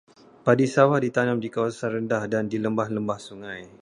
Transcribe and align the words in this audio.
Padi 0.45 0.65
sawah 0.73 0.97
ditanam 1.05 1.37
di 1.43 1.49
kawasan 1.55 1.89
rendah 2.01 2.23
dan 2.33 2.45
di 2.51 2.57
lembah-lembah 2.65 3.19
sungai. 3.27 3.61